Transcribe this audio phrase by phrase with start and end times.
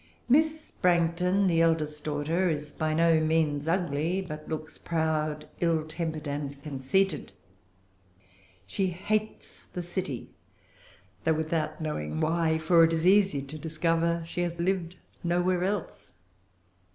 [0.27, 6.27] Miss Branghton, the eldest daughter, is by no means ugly; but looks proud, ill tempered,
[6.27, 7.31] and conceited.
[8.65, 10.31] She hates the city,
[11.23, 16.13] though without knowing why; for it is easy to discover she has lived nowhere else.